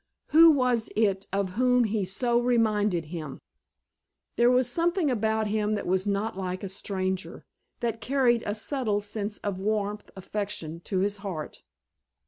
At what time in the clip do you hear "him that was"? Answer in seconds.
5.45-6.07